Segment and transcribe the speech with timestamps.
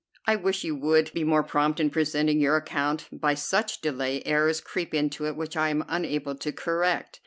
[0.25, 3.07] I wish you would be more prompt in presenting your account.
[3.11, 7.19] By such delay errors creep into it which I am unable to correct."